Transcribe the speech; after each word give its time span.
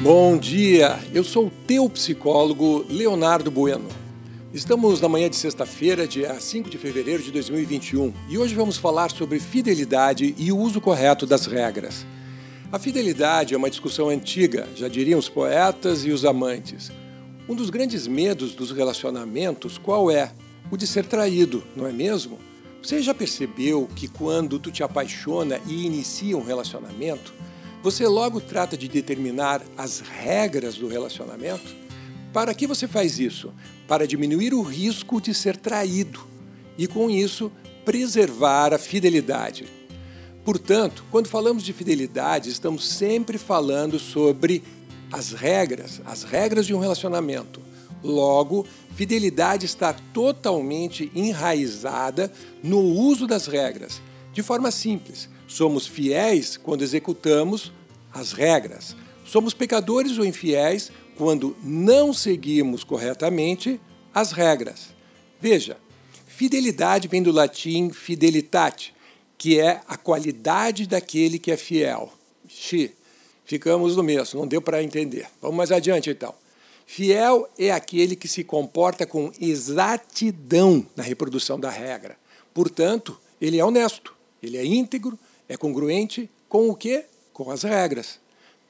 Bom 0.00 0.38
dia, 0.38 0.96
eu 1.12 1.24
sou 1.24 1.48
o 1.48 1.52
teu 1.66 1.90
psicólogo 1.90 2.86
Leonardo 2.88 3.50
Bueno. 3.50 3.88
Estamos 4.54 5.00
na 5.00 5.08
manhã 5.08 5.28
de 5.28 5.34
sexta-feira, 5.34 6.06
dia 6.06 6.38
5 6.38 6.70
de 6.70 6.78
fevereiro 6.78 7.20
de 7.20 7.32
2021, 7.32 8.14
e 8.28 8.38
hoje 8.38 8.54
vamos 8.54 8.76
falar 8.76 9.10
sobre 9.10 9.40
fidelidade 9.40 10.36
e 10.38 10.52
o 10.52 10.56
uso 10.56 10.80
correto 10.80 11.26
das 11.26 11.46
regras. 11.46 12.06
A 12.70 12.78
fidelidade 12.78 13.54
é 13.54 13.56
uma 13.56 13.68
discussão 13.68 14.08
antiga, 14.08 14.68
já 14.76 14.86
diriam 14.86 15.18
os 15.18 15.28
poetas 15.28 16.04
e 16.04 16.12
os 16.12 16.24
amantes. 16.24 16.92
Um 17.48 17.56
dos 17.56 17.68
grandes 17.68 18.06
medos 18.06 18.54
dos 18.54 18.70
relacionamentos 18.70 19.78
qual 19.78 20.12
é? 20.12 20.30
O 20.70 20.76
de 20.76 20.86
ser 20.86 21.06
traído, 21.06 21.64
não 21.74 21.88
é 21.88 21.92
mesmo? 21.92 22.38
Você 22.80 23.02
já 23.02 23.12
percebeu 23.12 23.88
que 23.96 24.06
quando 24.06 24.60
tu 24.60 24.70
te 24.70 24.84
apaixona 24.84 25.60
e 25.66 25.84
inicia 25.84 26.36
um 26.36 26.44
relacionamento, 26.44 27.34
você 27.82 28.06
logo 28.06 28.40
trata 28.40 28.76
de 28.76 28.88
determinar 28.88 29.62
as 29.76 30.00
regras 30.00 30.76
do 30.76 30.88
relacionamento? 30.88 31.76
Para 32.32 32.52
que 32.54 32.66
você 32.66 32.86
faz 32.86 33.18
isso? 33.18 33.52
Para 33.86 34.06
diminuir 34.06 34.52
o 34.52 34.62
risco 34.62 35.20
de 35.20 35.32
ser 35.32 35.56
traído 35.56 36.20
e, 36.76 36.86
com 36.86 37.08
isso, 37.08 37.50
preservar 37.84 38.74
a 38.74 38.78
fidelidade. 38.78 39.66
Portanto, 40.44 41.04
quando 41.10 41.28
falamos 41.28 41.62
de 41.62 41.72
fidelidade, 41.72 42.50
estamos 42.50 42.88
sempre 42.88 43.38
falando 43.38 43.98
sobre 43.98 44.62
as 45.10 45.32
regras, 45.32 46.00
as 46.04 46.22
regras 46.22 46.66
de 46.66 46.74
um 46.74 46.78
relacionamento. 46.78 47.60
Logo, 48.02 48.66
fidelidade 48.94 49.66
está 49.66 49.92
totalmente 49.92 51.10
enraizada 51.14 52.32
no 52.62 52.80
uso 52.80 53.26
das 53.26 53.46
regras. 53.46 54.00
De 54.32 54.42
forma 54.42 54.70
simples, 54.70 55.28
somos 55.48 55.86
fiéis 55.86 56.56
quando 56.56 56.82
executamos 56.82 57.72
as 58.12 58.32
regras. 58.32 58.94
Somos 59.24 59.54
pecadores 59.54 60.18
ou 60.18 60.24
infiéis 60.24 60.92
quando 61.16 61.56
não 61.64 62.12
seguimos 62.12 62.84
corretamente 62.84 63.80
as 64.14 64.30
regras. 64.30 64.90
Veja, 65.40 65.76
fidelidade 66.26 67.08
vem 67.08 67.22
do 67.22 67.32
latim 67.32 67.90
fidelitate, 67.90 68.94
que 69.36 69.58
é 69.58 69.80
a 69.88 69.96
qualidade 69.96 70.86
daquele 70.86 71.38
que 71.38 71.50
é 71.50 71.56
fiel. 71.56 72.12
Xi, 72.46 72.94
ficamos 73.44 73.96
no 73.96 74.02
mesmo, 74.02 74.40
não 74.40 74.46
deu 74.46 74.60
para 74.62 74.82
entender. 74.82 75.26
Vamos 75.40 75.56
mais 75.56 75.72
adiante 75.72 76.10
então. 76.10 76.34
Fiel 76.86 77.48
é 77.58 77.70
aquele 77.70 78.16
que 78.16 78.26
se 78.26 78.42
comporta 78.42 79.06
com 79.06 79.30
exatidão 79.38 80.86
na 80.96 81.02
reprodução 81.02 81.60
da 81.60 81.68
regra. 81.68 82.16
Portanto, 82.54 83.20
ele 83.40 83.58
é 83.58 83.64
honesto, 83.64 84.14
ele 84.42 84.56
é 84.56 84.64
íntegro, 84.64 85.18
é 85.48 85.56
congruente 85.56 86.30
com 86.48 86.68
o 86.68 86.74
que? 86.74 87.04
Com 87.32 87.50
as 87.50 87.62
regras. 87.62 88.20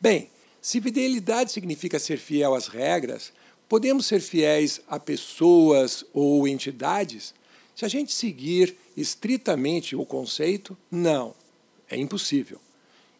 Bem, 0.00 0.30
se 0.60 0.80
fidelidade 0.80 1.52
significa 1.52 1.98
ser 1.98 2.18
fiel 2.18 2.54
às 2.54 2.68
regras, 2.68 3.32
podemos 3.68 4.06
ser 4.06 4.20
fiéis 4.20 4.80
a 4.88 4.98
pessoas 4.98 6.04
ou 6.12 6.46
entidades? 6.46 7.34
Se 7.74 7.84
a 7.84 7.88
gente 7.88 8.12
seguir 8.12 8.76
estritamente 8.96 9.94
o 9.96 10.04
conceito, 10.04 10.76
não, 10.90 11.34
é 11.88 11.96
impossível. 11.96 12.60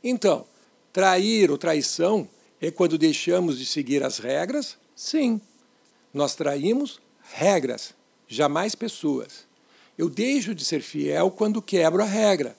Então, 0.02 0.46
trair 0.92 1.50
ou 1.50 1.58
traição 1.58 2.28
é 2.60 2.70
quando 2.70 2.98
deixamos 2.98 3.58
de 3.58 3.66
seguir 3.66 4.02
as 4.02 4.18
regras 4.18 4.76
Sim, 4.98 5.40
nós 6.12 6.34
traímos 6.34 7.00
regras, 7.32 7.94
jamais 8.26 8.74
pessoas. 8.74 9.46
Eu 9.96 10.10
deixo 10.10 10.56
de 10.56 10.64
ser 10.64 10.82
fiel 10.82 11.30
quando 11.30 11.62
quebro 11.62 12.02
a 12.02 12.04
regra. 12.04 12.56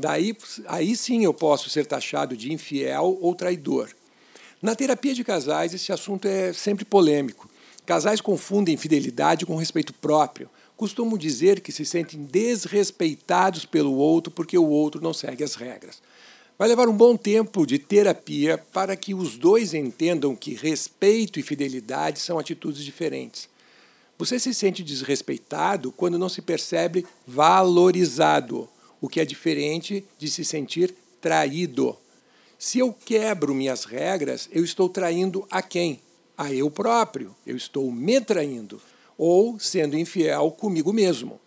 Daí, 0.00 0.34
aí 0.66 0.96
sim 0.96 1.24
eu 1.24 1.34
posso 1.34 1.68
ser 1.68 1.84
taxado 1.86 2.36
de 2.36 2.52
infiel 2.52 3.18
ou 3.20 3.34
traidor. 3.34 3.90
Na 4.62 4.74
terapia 4.74 5.14
de 5.14 5.22
casais, 5.22 5.74
esse 5.74 5.92
assunto 5.92 6.26
é 6.26 6.52
sempre 6.52 6.84
polêmico. 6.84 7.48
Casais 7.84 8.20
confundem 8.20 8.76
fidelidade 8.76 9.44
com 9.44 9.56
respeito 9.56 9.92
próprio. 9.92 10.48
Costumam 10.76 11.18
dizer 11.18 11.60
que 11.60 11.70
se 11.70 11.84
sentem 11.84 12.24
desrespeitados 12.24 13.66
pelo 13.66 13.94
outro 13.94 14.32
porque 14.32 14.56
o 14.56 14.66
outro 14.66 15.02
não 15.02 15.12
segue 15.12 15.44
as 15.44 15.54
regras. 15.54 16.00
Vai 16.58 16.68
levar 16.68 16.88
um 16.88 16.96
bom 16.96 17.16
tempo 17.16 17.66
de 17.66 17.78
terapia 17.78 18.58
para 18.72 18.96
que 18.96 19.14
os 19.14 19.36
dois 19.36 19.74
entendam 19.74 20.36
que 20.36 20.54
respeito 20.54 21.38
e 21.38 21.42
fidelidade 21.42 22.18
são 22.18 22.38
atitudes 22.38 22.84
diferentes. 22.84 23.48
Você 24.18 24.38
se 24.38 24.52
sente 24.52 24.82
desrespeitado 24.82 25.90
quando 25.92 26.18
não 26.18 26.28
se 26.28 26.42
percebe 26.42 27.06
valorizado, 27.26 28.68
o 29.00 29.08
que 29.08 29.20
é 29.20 29.24
diferente 29.24 30.04
de 30.18 30.30
se 30.30 30.44
sentir 30.44 30.94
traído. 31.20 31.96
Se 32.58 32.78
eu 32.78 32.92
quebro 32.92 33.54
minhas 33.54 33.84
regras, 33.84 34.48
eu 34.52 34.62
estou 34.62 34.88
traindo 34.88 35.46
a 35.50 35.62
quem? 35.62 36.00
A 36.36 36.52
eu 36.52 36.70
próprio. 36.70 37.34
Eu 37.46 37.56
estou 37.56 37.90
me 37.90 38.20
traindo 38.20 38.80
ou 39.16 39.60
sendo 39.60 39.98
infiel 39.98 40.50
comigo 40.50 40.92
mesmo. 40.92 41.38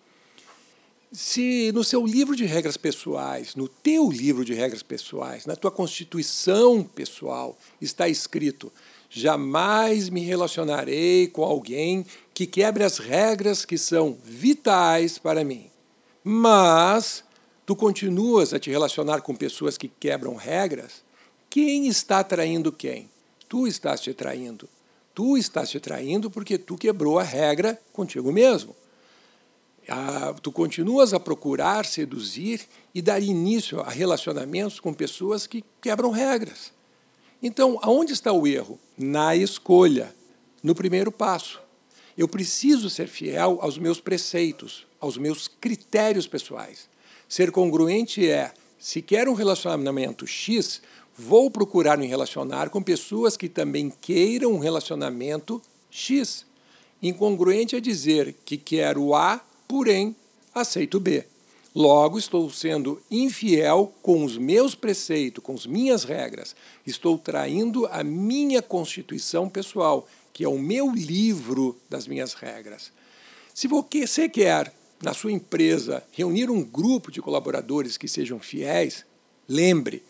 Se 1.12 1.72
no 1.74 1.84
seu 1.84 2.06
livro 2.06 2.36
de 2.36 2.46
regras 2.46 2.78
pessoais, 2.78 3.56
no 3.56 3.68
teu 3.68 4.12
livro 4.12 4.46
de 4.46 4.54
regras 4.54 4.82
pessoais, 4.84 5.46
na 5.46 5.56
tua 5.56 5.72
constituição 5.72 6.84
pessoal, 6.84 7.58
está 7.80 8.08
escrito: 8.08 8.72
jamais 9.10 10.10
me 10.10 10.22
relacionarei 10.22 11.28
com 11.28 11.44
alguém 11.44 12.06
que 12.34 12.48
quebre 12.48 12.84
as 12.84 12.98
regras 12.98 13.66
que 13.66 13.78
são 13.78 14.18
vitais 14.24 15.18
para 15.20 15.44
mim. 15.44 15.70
Mas 16.24 17.24
tu 17.66 17.76
continuas 17.76 18.54
a 18.54 18.60
te 18.60 18.70
relacionar 18.70 19.22
com 19.22 19.36
pessoas 19.36 19.78
que 19.78 19.88
quebram 19.88 20.36
regras, 20.36 21.04
quem 21.50 21.88
está 21.88 22.24
traindo 22.24 22.72
quem? 22.72 23.10
Tu 23.48 23.68
estás 23.68 24.02
te 24.02 24.14
traindo. 24.14 24.68
Tu 25.14 25.38
estás 25.38 25.70
te 25.70 25.80
traindo 25.80 26.32
porque 26.32 26.58
tu 26.58 26.76
quebrou 26.76 27.20
a 27.20 27.24
regra 27.24 27.80
contigo 27.92 28.32
mesmo 28.32 28.76
tu 30.42 30.52
continuas 30.52 31.14
a 31.14 31.20
procurar 31.20 31.86
seduzir 31.86 32.62
e 32.94 33.02
dar 33.02 33.22
início 33.22 33.82
a 33.82 33.90
relacionamentos 33.90 34.80
com 34.80 34.94
pessoas 34.94 35.46
que 35.46 35.64
quebram 35.82 36.12
regras. 36.12 36.72
Então, 37.42 37.78
aonde 37.82 38.14
está 38.14 38.32
o 38.32 38.48
erro? 38.48 38.80
Na 38.98 39.36
escolha, 39.36 40.16
no 40.62 40.74
primeiro 40.74 41.12
passo. 41.12 41.62
Eu 42.18 42.28
preciso 42.28 42.90
ser 42.90 43.08
fiel 43.08 43.58
aos 43.62 43.78
meus 43.78 44.00
preceitos, 44.00 44.88
aos 45.00 45.18
meus 45.18 45.48
critérios 45.48 46.28
pessoais. 46.28 46.88
Ser 47.28 47.52
congruente 47.52 48.30
é, 48.30 48.54
se 48.80 49.02
quero 49.02 49.32
um 49.32 49.36
relacionamento 49.36 50.28
X, 50.28 50.82
vou 51.18 51.50
procurar 51.50 51.98
me 51.98 52.08
relacionar 52.08 52.70
com 52.70 52.82
pessoas 52.82 53.38
que 53.38 53.48
também 53.48 53.92
queiram 54.02 54.52
um 54.52 54.60
relacionamento 54.60 55.62
X. 55.90 56.46
Incongruente 57.02 57.76
é 57.76 57.80
dizer 57.80 58.36
que 58.46 58.58
quero 58.58 59.14
A 59.14 59.42
porém 59.68 60.16
aceito 60.54 61.00
B. 61.00 61.26
Logo, 61.76 62.20
estou 62.20 62.50
sendo 62.52 63.02
infiel 63.10 63.92
com 64.04 64.24
os 64.24 64.38
meus 64.38 64.76
preceitos, 64.76 65.44
com 65.44 65.54
as 65.54 65.66
minhas 65.66 66.04
regras. 66.04 66.56
Estou 66.86 67.18
traindo 67.18 67.88
a 67.88 68.04
minha 68.04 68.62
constituição 68.62 69.50
pessoal, 69.50 70.08
que 70.32 70.44
é 70.44 70.48
o 70.48 70.60
meu 70.60 70.92
livro 70.92 71.76
das 71.90 72.06
minhas 72.06 72.34
regras. 72.34 72.92
Se 73.56 73.68
você 73.68 74.30
quer, 74.30 74.72
na 75.04 75.14
sua 75.14 75.34
empresa, 75.34 76.02
reunir 76.12 76.50
um 76.50 76.64
grupo 76.64 77.12
de 77.12 77.22
colaboradores 77.22 77.98
que 77.98 78.08
sejam 78.08 78.40
fiéis, 78.40 79.06
lembre, 79.48 80.02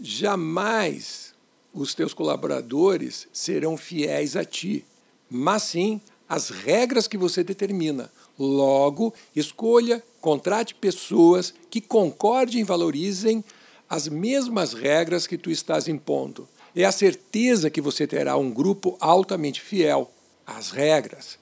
jamais 0.00 1.34
os 1.74 1.94
teus 1.94 2.14
colaboradores 2.14 3.28
serão 3.32 3.76
fiéis 3.76 4.34
a 4.34 4.44
ti, 4.44 4.84
mas 5.30 5.64
sim 5.64 6.00
as 6.26 6.48
regras 6.48 7.06
que 7.06 7.18
você 7.18 7.44
determina. 7.44 8.10
Logo, 8.38 9.12
escolha, 9.36 10.02
contrate 10.22 10.74
pessoas 10.74 11.52
que 11.70 11.80
concordem 11.80 12.62
e 12.62 12.64
valorizem 12.64 13.44
as 13.88 14.08
mesmas 14.08 14.72
regras 14.72 15.26
que 15.26 15.36
tu 15.36 15.50
estás 15.50 15.86
impondo. 15.86 16.48
É 16.74 16.84
a 16.84 16.92
certeza 16.92 17.68
que 17.68 17.82
você 17.82 18.06
terá 18.06 18.38
um 18.38 18.50
grupo 18.50 18.96
altamente 18.98 19.60
fiel 19.60 20.10
às 20.46 20.70
regras. 20.70 21.41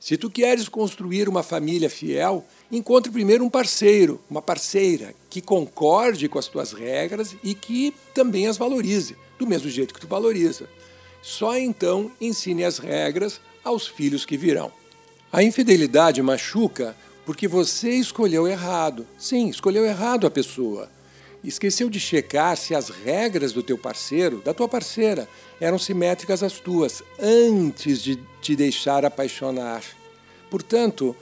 Se 0.00 0.16
tu 0.16 0.30
queres 0.30 0.66
construir 0.66 1.28
uma 1.28 1.42
família 1.42 1.90
fiel, 1.90 2.42
encontre 2.72 3.12
primeiro 3.12 3.44
um 3.44 3.50
parceiro, 3.50 4.18
uma 4.30 4.40
parceira 4.40 5.14
que 5.28 5.42
concorde 5.42 6.26
com 6.26 6.38
as 6.38 6.48
tuas 6.48 6.72
regras 6.72 7.36
e 7.44 7.54
que 7.54 7.94
também 8.14 8.46
as 8.46 8.56
valorize, 8.56 9.14
do 9.38 9.46
mesmo 9.46 9.68
jeito 9.68 9.92
que 9.92 10.00
tu 10.00 10.08
valoriza. 10.08 10.66
Só 11.20 11.54
então 11.58 12.10
ensine 12.18 12.64
as 12.64 12.78
regras 12.78 13.42
aos 13.62 13.86
filhos 13.86 14.24
que 14.24 14.38
virão. 14.38 14.72
A 15.30 15.42
infidelidade 15.42 16.22
machuca 16.22 16.96
porque 17.26 17.46
você 17.46 17.90
escolheu 17.90 18.48
errado. 18.48 19.06
Sim, 19.18 19.48
escolheu 19.50 19.84
errado 19.84 20.26
a 20.26 20.30
pessoa. 20.30 20.90
Esqueceu 21.42 21.88
de 21.88 21.98
checar 21.98 22.56
se 22.56 22.74
as 22.74 22.90
regras 22.90 23.52
do 23.52 23.62
teu 23.62 23.78
parceiro, 23.78 24.42
da 24.44 24.52
tua 24.52 24.68
parceira, 24.68 25.26
eram 25.58 25.78
simétricas 25.78 26.42
às 26.42 26.60
tuas 26.60 27.02
antes 27.18 28.02
de 28.02 28.16
te 28.42 28.54
deixar 28.54 29.04
apaixonar. 29.06 29.82
Portanto, 30.50 31.16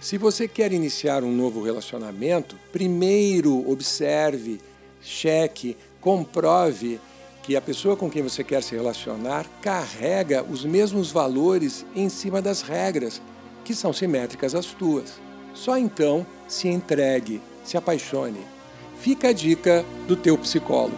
se 0.00 0.16
você 0.16 0.46
quer 0.46 0.72
iniciar 0.72 1.24
um 1.24 1.34
novo 1.34 1.62
relacionamento, 1.62 2.56
primeiro 2.70 3.68
observe, 3.68 4.60
cheque, 5.02 5.76
comprove 6.00 7.00
que 7.42 7.56
a 7.56 7.60
pessoa 7.60 7.96
com 7.96 8.10
quem 8.10 8.22
você 8.22 8.44
quer 8.44 8.62
se 8.62 8.74
relacionar 8.74 9.46
carrega 9.60 10.42
os 10.42 10.64
mesmos 10.64 11.10
valores 11.10 11.84
em 11.96 12.08
cima 12.08 12.40
das 12.40 12.62
regras, 12.62 13.20
que 13.64 13.74
são 13.74 13.92
simétricas 13.92 14.54
às 14.54 14.66
tuas. 14.66 15.14
Só 15.52 15.76
então 15.76 16.26
se 16.46 16.68
entregue, 16.68 17.40
se 17.64 17.76
apaixone. 17.76 18.40
Fica 19.04 19.28
a 19.28 19.32
dica 19.34 19.84
do 20.08 20.16
teu 20.16 20.38
psicólogo. 20.38 20.96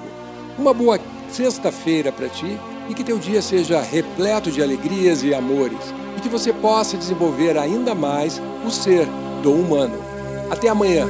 Uma 0.56 0.72
boa 0.72 0.96
sexta-feira 1.28 2.12
para 2.12 2.28
ti 2.28 2.56
e 2.88 2.94
que 2.94 3.02
teu 3.02 3.18
dia 3.18 3.42
seja 3.42 3.82
repleto 3.82 4.48
de 4.48 4.62
alegrias 4.62 5.24
e 5.24 5.34
amores 5.34 5.92
e 6.16 6.20
que 6.20 6.28
você 6.28 6.52
possa 6.52 6.96
desenvolver 6.96 7.58
ainda 7.58 7.96
mais 7.96 8.40
o 8.64 8.70
ser 8.70 9.08
do 9.42 9.52
humano. 9.52 9.98
Até 10.48 10.68
amanhã! 10.68 11.04